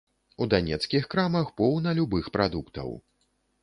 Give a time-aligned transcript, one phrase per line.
[0.45, 2.89] У данецкіх крамах поўна любых прадуктаў.